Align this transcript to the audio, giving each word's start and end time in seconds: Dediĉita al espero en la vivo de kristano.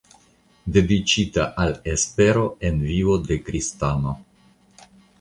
Dediĉita 0.77 1.45
al 1.65 1.75
espero 1.93 2.49
en 2.71 2.83
la 2.83 2.91
vivo 2.95 3.21
de 3.31 3.41
kristano. 3.51 4.19